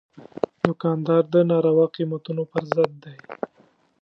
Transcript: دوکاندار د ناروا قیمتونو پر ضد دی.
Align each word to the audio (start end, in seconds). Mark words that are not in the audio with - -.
دوکاندار 0.65 1.23
د 1.33 1.35
ناروا 1.49 1.85
قیمتونو 1.95 2.43
پر 2.51 2.63
ضد 2.73 2.91
دی. 3.03 3.15